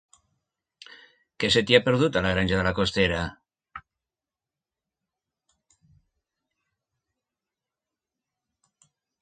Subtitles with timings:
[1.43, 3.19] Què se t'hi ha perdut, a la Granja de la Costera?